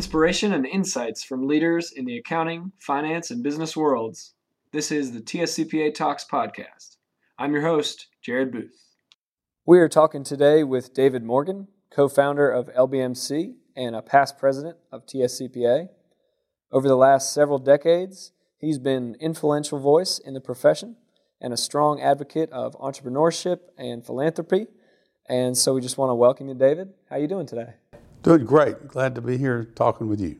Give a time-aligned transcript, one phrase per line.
[0.00, 4.32] inspiration and insights from leaders in the accounting, finance, and business worlds.
[4.72, 6.96] This is the TSCPA Talks podcast.
[7.38, 8.94] I'm your host, Jared Booth.
[9.66, 14.78] We are talking today with David Morgan, co founder of LBMC and a past president
[14.90, 15.90] of TSCPA.
[16.72, 20.96] Over the last several decades, he's been an influential voice in the profession
[21.42, 24.66] and a strong advocate of entrepreneurship and philanthropy.
[25.28, 26.94] And so we just want to welcome you, David.
[27.10, 27.74] How are you doing today?
[28.22, 28.88] Doing great.
[28.88, 30.36] Glad to be here talking with you.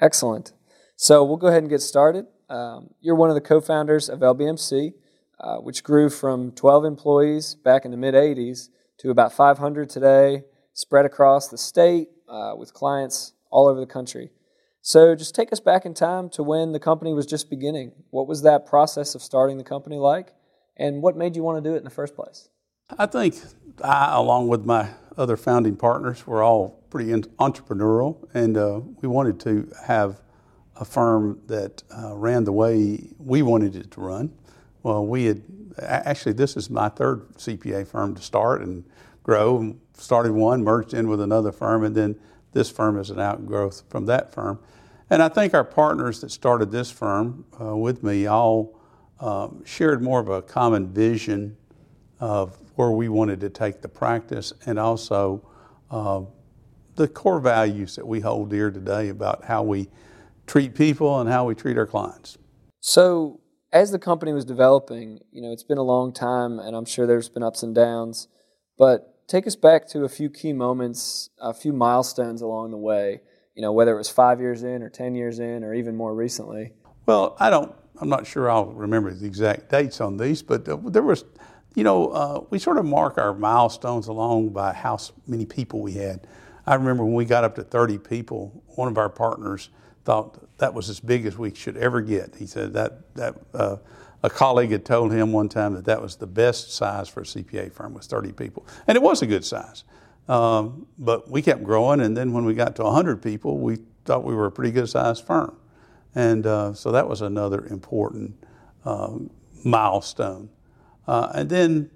[0.00, 0.52] Excellent.
[0.96, 2.26] So we'll go ahead and get started.
[2.48, 4.92] Um, you're one of the co founders of LBMC,
[5.40, 10.44] uh, which grew from 12 employees back in the mid 80s to about 500 today,
[10.72, 14.30] spread across the state uh, with clients all over the country.
[14.80, 17.92] So just take us back in time to when the company was just beginning.
[18.10, 20.34] What was that process of starting the company like?
[20.76, 22.48] And what made you want to do it in the first place?
[22.98, 23.36] I think
[23.82, 29.40] I, along with my other founding partners, were all pretty entrepreneurial, and uh, we wanted
[29.40, 30.20] to have
[30.76, 34.32] a firm that uh, ran the way we wanted it to run.
[34.84, 35.42] Well, we had
[35.80, 38.84] actually, this is my third CPA firm to start and
[39.24, 39.74] grow.
[39.94, 42.14] Started one, merged in with another firm, and then
[42.52, 44.60] this firm is an outgrowth from that firm.
[45.10, 48.78] And I think our partners that started this firm uh, with me all
[49.18, 51.56] um, shared more of a common vision
[52.20, 55.44] of where we wanted to take the practice and also
[55.90, 56.22] uh,
[56.96, 59.88] the core values that we hold dear today about how we
[60.46, 62.38] treat people and how we treat our clients.
[62.80, 63.40] So,
[63.72, 67.06] as the company was developing, you know, it's been a long time and I'm sure
[67.06, 68.28] there's been ups and downs,
[68.78, 73.20] but take us back to a few key moments, a few milestones along the way,
[73.54, 76.14] you know, whether it was five years in or 10 years in or even more
[76.14, 76.72] recently.
[77.06, 81.02] Well, I don't, I'm not sure I'll remember the exact dates on these, but there
[81.02, 81.24] was,
[81.74, 85.94] you know, uh, we sort of mark our milestones along by how many people we
[85.94, 86.26] had.
[86.66, 89.68] I remember when we got up to 30 people, one of our partners
[90.04, 92.36] thought that was as big as we should ever get.
[92.36, 93.76] He said that, that uh,
[94.22, 97.24] a colleague had told him one time that that was the best size for a
[97.24, 98.66] CPA firm was 30 people.
[98.86, 99.84] And it was a good size.
[100.28, 104.24] Um, but we kept growing, and then when we got to 100 people, we thought
[104.24, 105.56] we were a pretty good sized firm.
[106.14, 108.42] And uh, so that was another important
[108.84, 109.18] uh,
[109.64, 110.48] milestone.
[111.06, 111.90] And then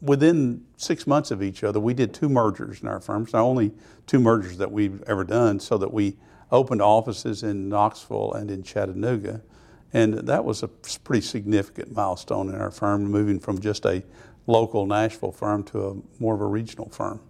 [0.00, 3.72] within six months of each other, we did two mergers in our firms, not only
[4.06, 6.16] two mergers that we've ever done, so that we
[6.50, 9.42] opened offices in Knoxville and in Chattanooga.
[9.92, 14.04] And that was a pretty significant milestone in our firm, moving from just a
[14.46, 17.20] local Nashville firm to a more of a regional firm.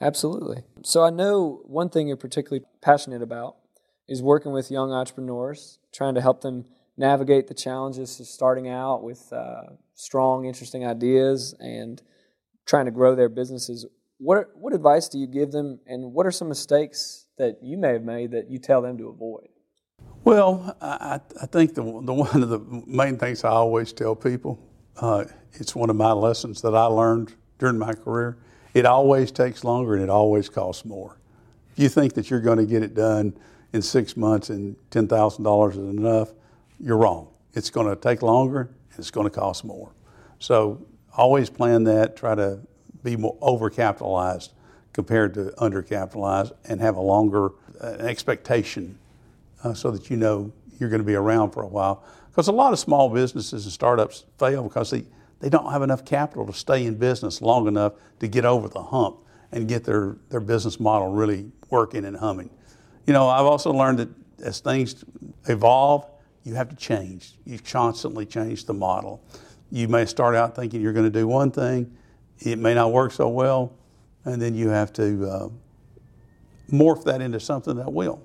[0.00, 0.62] Absolutely.
[0.82, 3.56] So I know one thing you're particularly passionate about
[4.08, 6.66] is working with young entrepreneurs, trying to help them
[6.96, 9.62] navigate the challenges of starting out with uh,
[9.94, 12.02] strong, interesting ideas and
[12.66, 13.86] trying to grow their businesses.
[14.18, 17.92] What, what advice do you give them, and what are some mistakes that you may
[17.92, 19.48] have made that you tell them to avoid?
[20.24, 24.58] Well, I, I think the, the one of the main things I always tell people,
[24.96, 28.38] uh, it's one of my lessons that I learned during my career.
[28.72, 31.18] It always takes longer and it always costs more.
[31.72, 33.36] If you think that you're going to get it done
[33.72, 36.32] in six months and $10,000 is enough,
[36.84, 37.28] you're wrong.
[37.54, 39.90] It's going to take longer and it's going to cost more.
[40.38, 40.84] So
[41.16, 42.60] always plan that, try to
[43.02, 44.50] be more overcapitalized
[44.92, 47.50] compared to undercapitalized and have a longer
[47.80, 48.98] uh, expectation
[49.62, 52.04] uh, so that you know you're going to be around for a while.
[52.30, 55.04] Because a lot of small businesses and startups fail because they,
[55.40, 58.82] they don't have enough capital to stay in business long enough to get over the
[58.82, 59.18] hump
[59.52, 62.50] and get their, their business model really working and humming.
[63.06, 64.08] You know, I've also learned that
[64.42, 65.04] as things
[65.46, 66.06] evolve,
[66.44, 67.32] you have to change.
[67.44, 69.22] You constantly change the model.
[69.70, 71.92] You may start out thinking you're going to do one thing,
[72.40, 73.72] it may not work so well,
[74.24, 75.48] and then you have to uh,
[76.70, 78.22] morph that into something that will.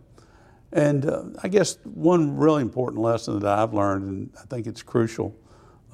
[0.71, 4.83] And uh, I guess one really important lesson that I've learned, and I think it's
[4.83, 5.35] crucial,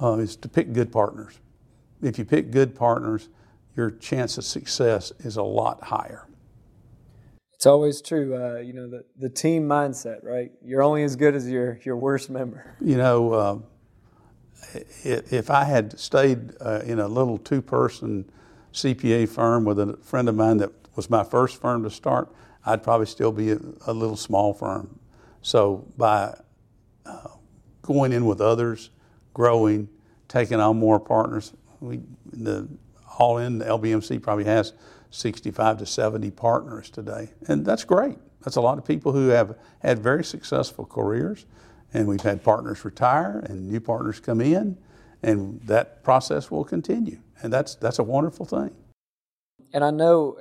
[0.02, 1.38] uh, is to pick good partners.
[2.02, 3.28] If you pick good partners,
[3.76, 6.26] your chance of success is a lot higher.
[7.56, 10.52] It's always true, uh, you know, the, the team mindset, right?
[10.62, 12.76] You're only as good as your, your worst member.
[12.82, 13.58] You know, uh,
[15.02, 18.30] if I had stayed uh, in a little two person
[18.74, 22.30] CPA firm with a friend of mine that was my first firm to start,
[22.66, 25.00] I'd probably still be a, a little small firm.
[25.40, 26.38] So by
[27.06, 27.28] uh,
[27.80, 28.90] going in with others,
[29.32, 29.88] growing,
[30.28, 32.00] taking on more partners, we
[32.32, 32.68] the
[33.18, 34.74] all in the LBMC probably has
[35.16, 38.18] 65 to 70 partners today, and that's great.
[38.44, 41.46] That's a lot of people who have had very successful careers,
[41.92, 44.76] and we've had partners retire and new partners come in,
[45.22, 48.76] and that process will continue, and that's that's a wonderful thing.
[49.72, 50.38] And I know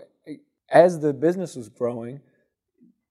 [0.69, 2.21] as the business was growing,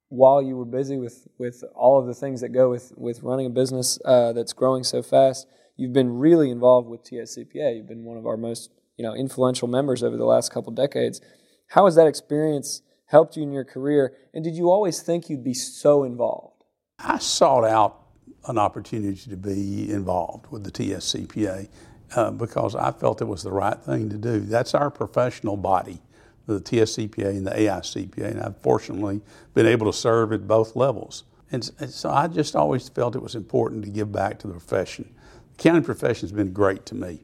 [0.08, 3.46] while you were busy with, with all of the things that go with, with running
[3.46, 5.46] a business uh, that's growing so fast,
[5.76, 7.76] you've been really involved with TSCPA.
[7.76, 11.20] You've been one of our most you know influential members over the last couple decades.
[11.68, 14.14] How has that experience helped you in your career?
[14.32, 16.64] And did you always think you'd be so involved?
[16.98, 18.00] I sought out
[18.46, 21.68] an opportunity to be involved with the TSCPA
[22.14, 24.40] uh, because I felt it was the right thing to do.
[24.40, 26.00] That's our professional body,
[26.46, 29.22] the TSCPA and the AICPA, and I've fortunately
[29.54, 31.24] been able to serve at both levels.
[31.50, 34.54] And, and so I just always felt it was important to give back to the
[34.54, 35.14] profession.
[35.56, 37.20] The county profession has been great to me,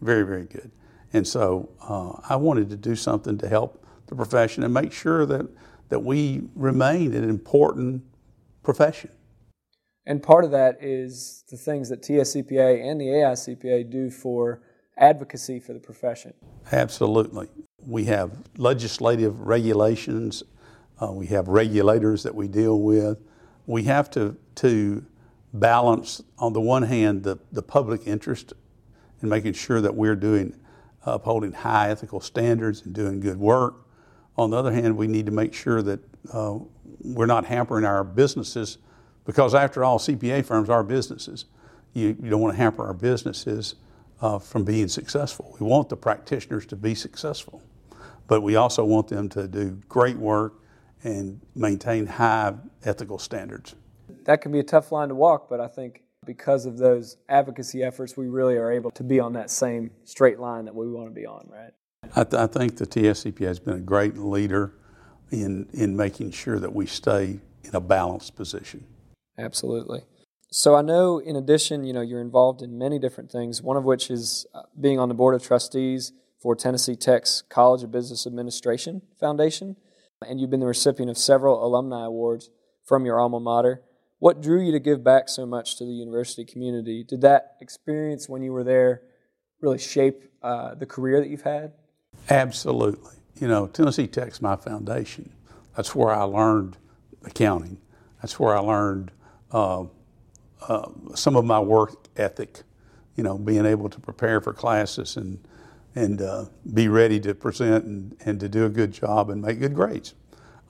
[0.00, 0.70] very, very good.
[1.12, 5.26] And so uh, I wanted to do something to help the profession and make sure
[5.26, 5.46] that,
[5.88, 8.02] that we remain an important
[8.62, 9.10] profession.
[10.06, 14.62] And part of that is the things that TSCPA and the AICPA do for
[14.96, 16.34] advocacy for the profession.
[16.72, 17.48] Absolutely.
[17.86, 20.42] We have legislative regulations,
[21.00, 23.18] uh, we have regulators that we deal with.
[23.66, 25.04] We have to, to
[25.52, 28.52] balance, on the one hand, the, the public interest
[29.22, 30.54] in making sure that we're doing
[31.04, 33.86] upholding high ethical standards and doing good work.
[34.36, 36.00] On the other hand, we need to make sure that
[36.32, 36.58] uh,
[37.02, 38.78] we're not hampering our businesses
[39.24, 41.46] because, after all, CPA firms are businesses.
[41.92, 43.74] You, you don't want to hamper our businesses
[44.20, 45.56] uh, from being successful.
[45.60, 47.62] We want the practitioners to be successful,
[48.28, 50.54] but we also want them to do great work
[51.02, 52.54] and maintain high
[52.84, 53.74] ethical standards.
[54.24, 57.82] That can be a tough line to walk, but I think because of those advocacy
[57.82, 61.08] efforts, we really are able to be on that same straight line that we want
[61.08, 61.72] to be on, right?
[62.16, 64.74] I, th- I think the TSCPA has been a great leader
[65.30, 68.84] in, in making sure that we stay in a balanced position.
[69.38, 70.02] Absolutely.
[70.50, 73.62] So I know, in addition, you know, you're involved in many different things.
[73.62, 76.12] One of which is uh, being on the board of trustees
[76.42, 79.76] for Tennessee Tech's College of Business Administration Foundation,
[80.26, 82.50] and you've been the recipient of several alumni awards
[82.84, 83.82] from your alma mater.
[84.20, 87.02] What drew you to give back so much to the university community?
[87.02, 89.02] Did that experience when you were there
[89.62, 91.72] really shape uh, the career that you've had?
[92.28, 93.14] Absolutely.
[93.40, 95.32] You know, Tennessee Tech's my foundation.
[95.74, 96.76] That's where I learned
[97.24, 97.78] accounting.
[98.20, 99.10] That's where I learned
[99.52, 99.84] uh,
[100.68, 102.62] uh, some of my work ethic.
[103.16, 105.42] You know, being able to prepare for classes and
[105.94, 109.58] and uh, be ready to present and, and to do a good job and make
[109.58, 110.14] good grades.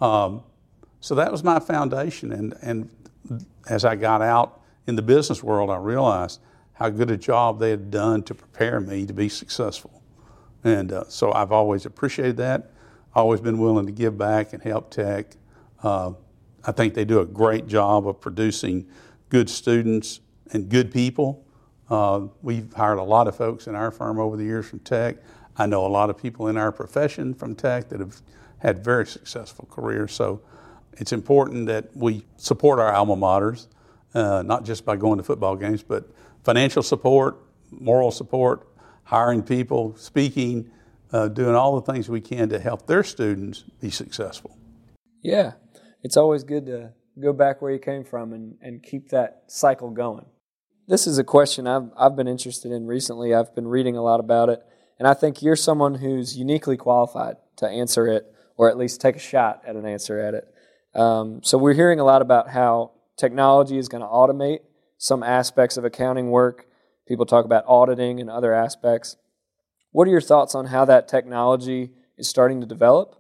[0.01, 0.43] Um,
[1.01, 2.91] so that was my foundation, and and
[3.69, 6.41] as I got out in the business world, I realized
[6.73, 10.03] how good a job they had done to prepare me to be successful.
[10.65, 12.71] And uh, so I've always appreciated that.
[13.15, 15.37] Always been willing to give back and help Tech.
[15.83, 16.13] Uh,
[16.65, 18.87] I think they do a great job of producing
[19.29, 20.21] good students
[20.53, 21.45] and good people.
[21.89, 25.17] Uh, we've hired a lot of folks in our firm over the years from Tech.
[25.57, 28.21] I know a lot of people in our profession from Tech that have
[28.59, 30.13] had very successful careers.
[30.13, 30.41] So
[30.95, 33.69] it's important that we support our alma maters,
[34.15, 36.09] uh, not just by going to football games, but
[36.45, 37.39] financial support,
[37.71, 38.67] moral support,
[39.05, 40.71] hiring people, speaking,
[41.13, 44.57] uh, doing all the things we can to help their students be successful.
[45.23, 45.53] Yeah,
[46.03, 49.91] it's always good to go back where you came from and, and keep that cycle
[49.91, 50.27] going.
[50.87, 53.35] This is a question I've, I've been interested in recently.
[53.35, 54.61] I've been reading a lot about it,
[54.99, 59.17] and I think you're someone who's uniquely qualified to answer it, or at least take
[59.17, 60.50] a shot at an answer at it.
[60.95, 64.61] Um, so we're hearing a lot about how technology is going to automate
[64.99, 66.67] some aspects of accounting work.
[67.07, 69.17] People talk about auditing and other aspects.
[69.93, 73.17] What are your thoughts on how that technology is starting to develop?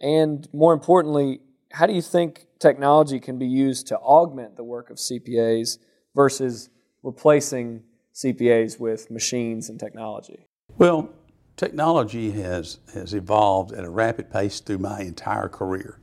[0.00, 1.40] And more importantly,
[1.72, 5.78] how do you think technology can be used to augment the work of CPAs
[6.14, 6.70] versus
[7.02, 7.82] replacing
[8.14, 10.46] CPAs with machines and technology?
[10.78, 11.10] Well,
[11.56, 16.00] technology has, has evolved at a rapid pace through my entire career.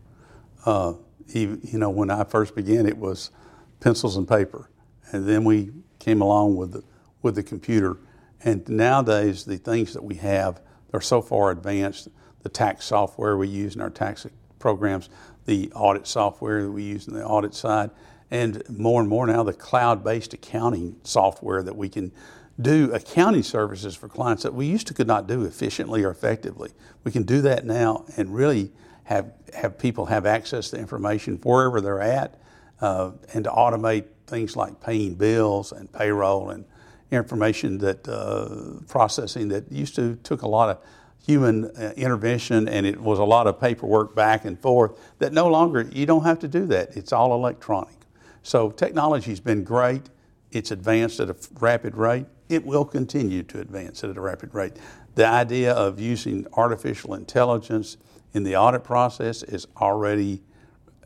[0.66, 0.94] Uh,
[1.28, 3.32] you know, when I first began, it was
[3.80, 4.70] pencils and paper,
[5.12, 6.84] and then we came along with the,
[7.22, 7.98] with the computer.
[8.44, 10.62] And nowadays, the things that we have
[10.94, 12.10] are so far advanced.
[12.42, 14.28] The tax software we use in our tax
[14.60, 15.10] programs,
[15.46, 17.90] the audit software that we use in the audit side,
[18.30, 22.12] and more and more now the cloud-based accounting software that we can
[22.60, 26.72] do accounting services for clients that we used to could not do efficiently or effectively.
[27.04, 28.72] We can do that now and really
[29.04, 32.40] have, have people have access to information wherever they're at,
[32.82, 36.66] uh, and to automate things like paying bills and payroll and
[37.12, 40.80] information that uh, processing that used to took a lot of
[41.26, 45.48] human uh, intervention and it was a lot of paperwork back and forth that no
[45.48, 46.98] longer you don't have to do that.
[46.98, 47.96] It's all electronic.
[48.42, 50.10] So technology's been great.
[50.52, 52.26] It's advanced at a rapid rate.
[52.50, 54.74] It will continue to advance at a rapid rate.
[55.16, 57.98] The idea of using artificial intelligence
[58.34, 60.42] in the audit process is already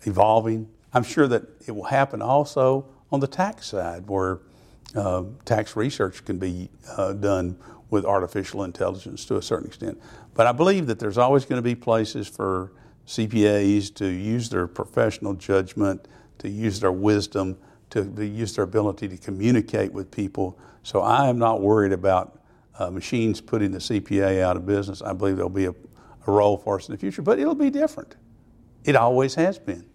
[0.03, 0.69] evolving.
[0.93, 4.39] I'm sure that it will happen also on the tax side, where
[4.95, 7.57] uh, tax research can be uh, done
[7.89, 9.99] with artificial intelligence to a certain extent.
[10.33, 12.71] But I believe that there's always going to be places for
[13.07, 16.07] CPAs to use their professional judgment,
[16.39, 17.57] to use their wisdom,
[17.91, 20.57] to, use their ability to communicate with people.
[20.83, 22.39] So I am not worried about
[22.77, 25.01] uh, machines putting the CPA out of business.
[25.01, 25.75] I believe there'll be a,
[26.27, 28.15] a role for us in the future, but it'll be different.
[28.83, 29.85] It always has been.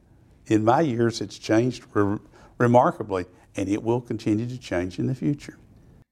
[0.47, 2.19] In my years, it's changed re-
[2.59, 5.59] remarkably, and it will continue to change in the future.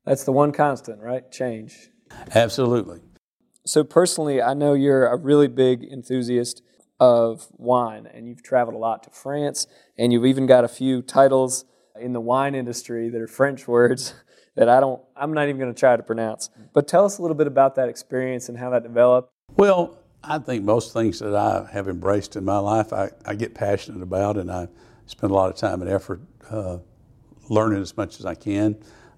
[0.05, 1.31] That's the one constant, right?
[1.31, 1.91] Change.
[2.35, 3.01] Absolutely.
[3.67, 6.63] So, personally, I know you're a really big enthusiast
[6.99, 9.67] of wine, and you've traveled a lot to France,
[9.99, 11.65] and you've even got a few titles
[11.99, 14.15] in the wine industry that are French words
[14.57, 16.51] that I don't, I'm not even going to try to pronounce.
[16.73, 19.31] But tell us a little bit about that experience and how that developed.
[19.57, 23.55] Well, I think most things that I have embraced in my life, I, I get
[23.55, 24.69] passionate about, and I
[25.07, 26.79] spend a lot of time and effort uh,
[27.49, 28.77] learning as much as I can.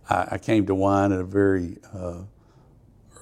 [0.09, 2.23] I, I came to wine at a very uh,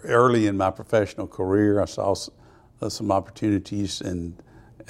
[0.04, 1.80] early in my professional career.
[1.80, 2.14] I saw
[2.82, 4.40] uh, some opportunities and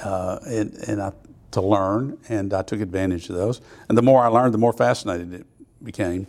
[0.02, 1.12] uh, and, and I,
[1.50, 3.60] to learn, and I took advantage of those.
[3.88, 5.46] And the more I learned, the more fascinated it
[5.82, 6.26] became.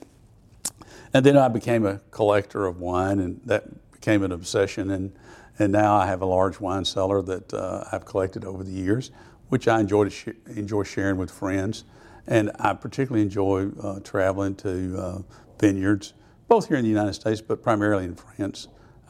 [1.14, 4.90] And then I became a collector of wine, and that became an obsession.
[4.90, 5.14] And
[5.62, 9.12] and now I have a large wine cellar that uh, I've collected over the years,
[9.50, 11.84] which I enjoy sh- enjoy sharing with friends.
[12.26, 15.22] And I particularly enjoy uh, traveling to uh,
[15.60, 16.14] vineyards,
[16.48, 18.70] both here in the United States, but primarily in France.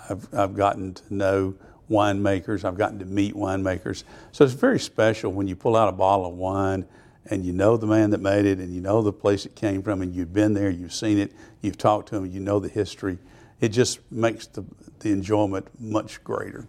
[0.09, 1.55] I've, I've gotten to know
[1.89, 4.03] winemakers, I've gotten to meet winemakers.
[4.33, 6.85] So it's very special when you pull out a bottle of wine
[7.29, 9.81] and you know the man that made it and you know the place it came
[9.83, 11.31] from and you've been there, you've seen it,
[11.61, 13.19] you've talked to him, you know the history.
[13.61, 14.65] It just makes the,
[14.99, 16.67] the enjoyment much greater.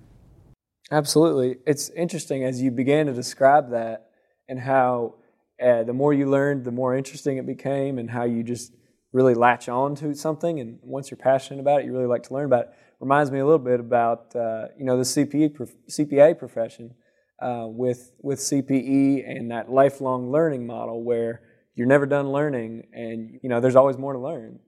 [0.90, 1.56] Absolutely.
[1.66, 4.11] It's interesting as you began to describe that
[4.46, 5.14] and how
[5.61, 8.72] uh, the more you learned, the more interesting it became, and how you just
[9.12, 10.61] really latch on to something.
[10.61, 12.70] And once you're passionate about it, you really like to learn about it.
[13.00, 16.94] Reminds me a little bit about uh, you know the CPE, CPA profession
[17.40, 21.40] uh, with with CPE and that lifelong learning model where
[21.75, 24.61] you're never done learning, and you know there's always more to learn.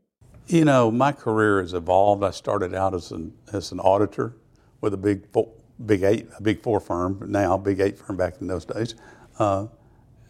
[0.46, 2.22] You know, my career has evolved.
[2.22, 4.36] I started out as an as an auditor
[4.82, 5.48] with a big four,
[5.86, 7.18] big eight, a big four firm.
[7.28, 8.94] Now, big eight firm back in those days.
[9.38, 9.68] Uh,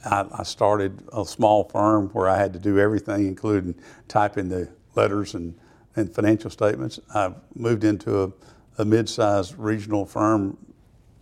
[0.05, 3.75] I, I, started a small firm where I had to do everything, including
[4.07, 5.59] typing the letters and,
[5.97, 7.01] and financial statements.
[7.13, 8.33] I moved into a,
[8.79, 10.57] a mid-sized regional firm,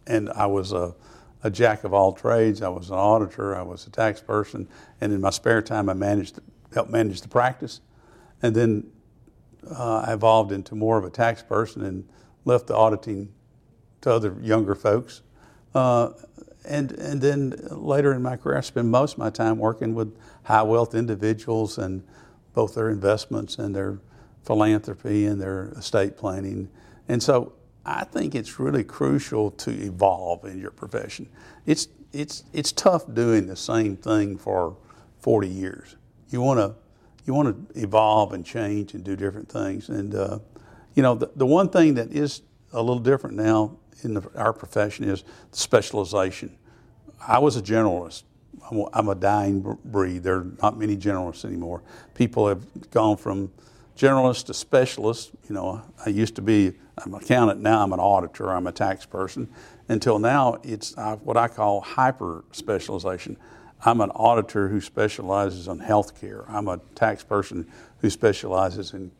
[0.07, 0.95] and I was a,
[1.43, 2.61] a jack of all trades.
[2.61, 3.57] I was an auditor.
[3.57, 4.69] I was a tax person,
[5.01, 6.41] and in my spare time, I managed
[6.75, 7.81] helped manage the practice
[8.43, 8.91] and then
[9.71, 12.09] uh, I evolved into more of a tax person and
[12.45, 13.33] left the auditing
[14.01, 15.23] to other younger folks.
[15.75, 16.11] Uh,
[16.65, 20.17] and, and then later in my career, I spent most of my time working with
[20.45, 22.03] high wealth individuals and
[22.55, 23.99] both their investments and their
[24.45, 26.69] philanthropy and their estate planning.
[27.09, 27.53] And so
[27.85, 31.29] I think it's really crucial to evolve in your profession.
[31.67, 34.77] It's, it's, it's tough doing the same thing for
[35.21, 35.97] 40 years.
[36.31, 36.75] You want to
[37.25, 39.89] you want to evolve and change and do different things.
[39.89, 40.39] And uh,
[40.95, 44.53] you know, the, the one thing that is a little different now in the, our
[44.53, 46.57] profession is specialization.
[47.27, 48.25] I was a generalist.
[48.71, 50.23] I'm, I'm a dying breed.
[50.23, 51.83] There are not many generalists anymore.
[52.15, 53.53] People have gone from
[53.97, 55.31] generalist to specialist.
[55.49, 57.61] You know, I used to be I'm an accountant.
[57.61, 58.51] Now I'm an auditor.
[58.51, 59.49] I'm a tax person.
[59.89, 63.37] Until now, it's what I call hyper specialization.
[63.85, 66.45] I'm an auditor who specializes on healthcare.
[66.49, 69.11] I'm a tax person who specializes in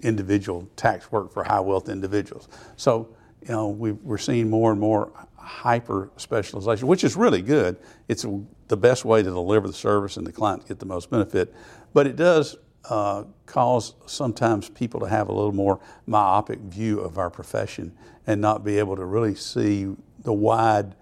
[0.00, 2.48] individual tax work for high wealth individuals.
[2.76, 7.76] So, you know, we are seeing more and more hyper specialization, which is really good.
[8.08, 8.24] It's
[8.68, 11.52] the best way to deliver the service and the client get the most benefit.
[11.92, 12.56] But it does
[12.88, 18.40] uh, cause sometimes people to have a little more myopic view of our profession and
[18.40, 20.94] not be able to really see the wide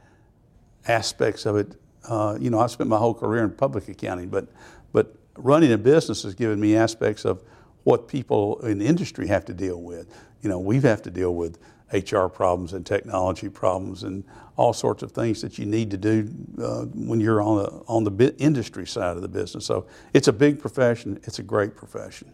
[0.88, 1.76] aspects of it
[2.08, 4.48] uh, you know, I spent my whole career in public accounting, but
[4.92, 7.42] but running a business has given me aspects of
[7.84, 10.14] what people in industry have to deal with.
[10.42, 11.58] You know, we have to deal with
[11.92, 14.24] HR problems and technology problems and
[14.56, 16.28] all sorts of things that you need to do
[16.62, 19.66] uh, when you're on the on the industry side of the business.
[19.66, 21.20] So it's a big profession.
[21.24, 22.32] It's a great profession.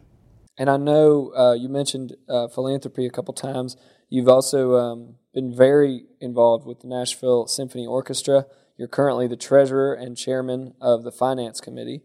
[0.58, 3.76] And I know uh, you mentioned uh, philanthropy a couple times.
[4.08, 8.46] You've also um, been very involved with the Nashville Symphony Orchestra.
[8.76, 12.02] You're currently the treasurer and chairman of the finance committee.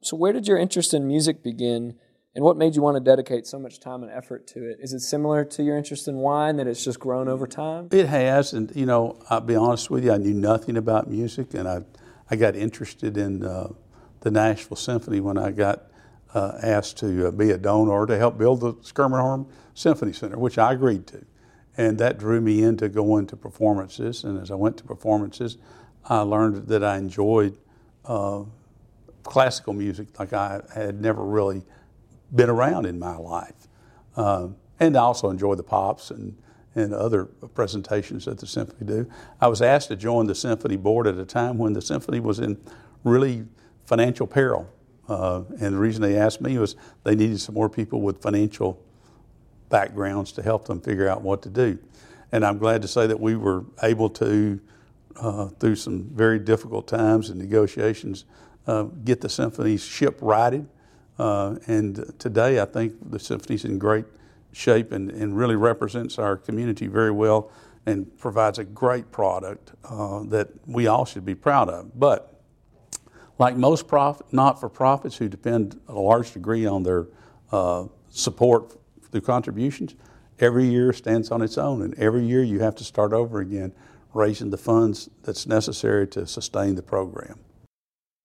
[0.00, 1.94] So, where did your interest in music begin,
[2.34, 4.78] and what made you want to dedicate so much time and effort to it?
[4.80, 7.88] Is it similar to your interest in wine that it's just grown over time?
[7.90, 11.54] It has, and you know, I'll be honest with you, I knew nothing about music,
[11.54, 11.84] and I,
[12.30, 13.68] I got interested in uh,
[14.20, 15.86] the Nashville Symphony when I got
[16.34, 20.58] uh, asked to uh, be a donor to help build the Schermerhorn Symphony Center, which
[20.58, 21.24] I agreed to.
[21.76, 24.24] And that drew me into going to performances.
[24.24, 25.56] And as I went to performances,
[26.04, 27.58] I learned that I enjoyed
[28.04, 28.42] uh,
[29.22, 31.64] classical music like I had never really
[32.34, 33.68] been around in my life.
[34.16, 34.48] Uh,
[34.80, 36.36] and I also enjoy the pops and,
[36.74, 39.10] and other presentations that the symphony do.
[39.40, 42.40] I was asked to join the symphony board at a time when the symphony was
[42.40, 42.58] in
[43.04, 43.46] really
[43.84, 44.68] financial peril.
[45.08, 48.82] Uh, and the reason they asked me was they needed some more people with financial
[49.68, 51.78] backgrounds to help them figure out what to do.
[52.30, 54.60] And I'm glad to say that we were able to,
[55.16, 58.24] uh, through some very difficult times and negotiations,
[58.66, 60.68] uh, get the symphony's ship righted.
[61.18, 64.06] Uh, and today, I think the symphony's in great
[64.52, 67.50] shape and, and really represents our community very well
[67.86, 71.98] and provides a great product uh, that we all should be proud of.
[71.98, 72.40] But
[73.38, 77.08] like most profit, not-for-profits who depend a large degree on their
[77.50, 78.78] uh, support
[79.10, 79.94] through contributions,
[80.38, 83.72] every year stands on its own, and every year you have to start over again,
[84.14, 87.38] raising the funds that's necessary to sustain the program.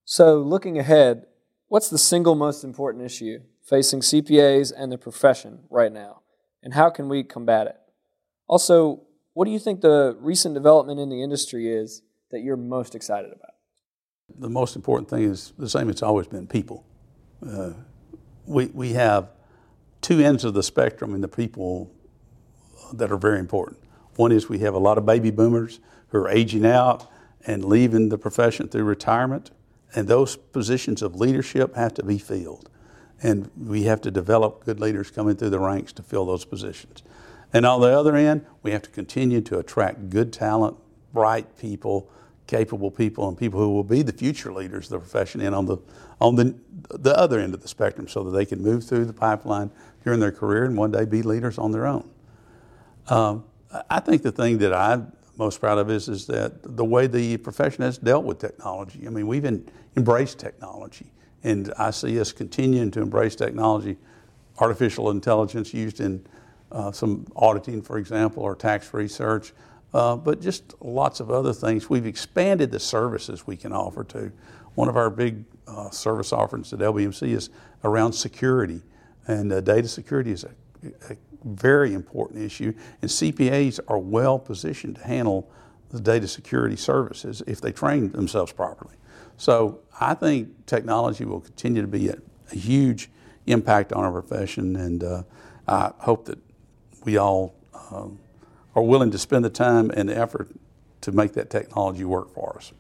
[0.06, 1.26] So, looking ahead,
[1.68, 6.22] what's the single most important issue facing CPAs and the profession right now,
[6.64, 7.76] and how can we combat it?
[8.48, 9.02] Also,
[9.34, 12.02] what do you think the recent development in the industry is
[12.32, 13.52] that you're most excited about?
[14.40, 16.86] The most important thing is the same it's always been people.
[17.46, 17.74] Uh,
[18.46, 19.30] we, we have
[20.02, 21.92] two ends of the spectrum in the people
[22.94, 23.80] that are very important.
[24.18, 27.10] One is we have a lot of baby boomers who are aging out
[27.46, 29.52] and leaving the profession through retirement.
[29.96, 32.70] And those positions of leadership have to be filled.
[33.22, 37.04] And we have to develop good leaders coming through the ranks to fill those positions.
[37.54, 40.78] And on the other end, we have to continue to attract good talent,
[41.14, 42.10] bright people,
[42.48, 45.66] capable people, and people who will be the future leaders of the profession and on
[45.66, 45.78] the,
[46.20, 46.56] on the,
[46.90, 49.72] the other end of the spectrum so that they can move through the pipeline
[50.04, 52.10] during their career and one day be leaders on their own.
[53.08, 53.46] Um,
[53.90, 57.38] I think the thing that I'm most proud of is, is that the way the
[57.38, 59.06] profession has dealt with technology.
[59.06, 61.12] I mean, we've in, embraced technology,
[61.44, 63.98] and I see us continuing to embrace technology,
[64.58, 66.26] artificial intelligence used in
[66.72, 69.54] uh, some auditing, for example, or tax research,
[69.94, 71.90] uh, but just lots of other things.
[71.90, 74.32] We've expanded the services we can offer to.
[74.76, 77.50] One of our big uh, service offerings at LBMC is
[77.84, 78.82] around security,
[79.28, 80.50] and uh, data security is a,
[81.10, 85.50] a very important issue, and CPAs are well positioned to handle
[85.90, 88.96] the data security services if they train themselves properly.
[89.38, 92.18] So I think technology will continue to be a,
[92.52, 93.10] a huge
[93.46, 95.24] impact on our profession, and uh,
[95.68, 96.40] I hope that
[97.04, 97.56] we all
[97.92, 98.20] um,
[98.76, 100.50] are willing to spend the time and the effort
[101.02, 102.74] to make that technology work for us.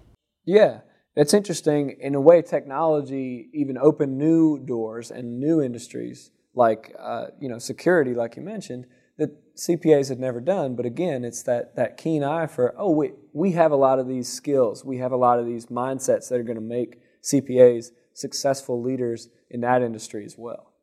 [0.45, 0.81] Yeah,
[1.15, 1.95] that's interesting.
[1.99, 7.59] In a way, technology even opened new doors and new industries like uh, you know
[7.59, 10.75] security, like you mentioned, that CPAs had never done.
[10.75, 14.07] But again, it's that that keen eye for oh we we have a lot of
[14.07, 17.91] these skills, we have a lot of these mindsets that are going to make CPAs
[18.13, 20.73] successful leaders in that industry as well.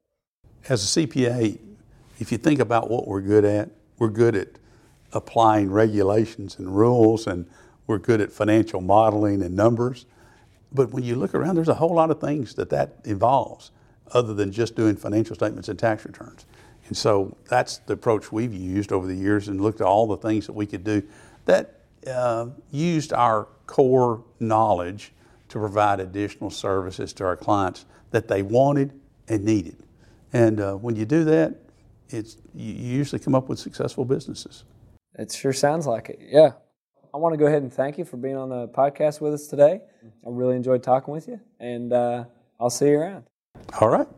[0.69, 1.59] As a CPA,
[2.21, 4.49] if you think about what we're good at, we're good at
[5.13, 7.47] applying regulations and rules, and
[7.87, 10.07] we're good at financial modeling and numbers.
[10.73, 13.71] But when you look around, there's a whole lot of things that that involves
[14.13, 16.47] other than just doing financial statements and tax returns.
[16.87, 20.17] And so that's the approach we've used over the years and looked at all the
[20.17, 21.03] things that we could do
[21.47, 25.13] that uh, used our core knowledge
[25.49, 28.93] to provide additional services to our clients that they wanted
[29.29, 29.77] and needed.
[30.33, 31.55] And uh, when you do that,
[32.11, 34.65] it's, you usually come up with successful businesses.
[35.19, 36.53] It sure sounds like it, yeah.
[37.13, 39.47] I want to go ahead and thank you for being on the podcast with us
[39.47, 39.81] today.
[40.05, 42.25] I really enjoyed talking with you, and uh,
[42.59, 43.25] I'll see you around.
[43.81, 44.09] All right.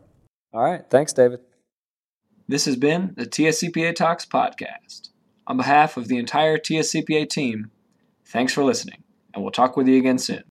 [0.52, 0.82] All right.
[0.88, 1.40] Thanks, David.
[2.48, 5.08] This has been the TSCPA Talks podcast.
[5.46, 7.70] On behalf of the entire TSCPA team,
[8.24, 10.42] thanks for listening, and we'll talk with you again soon.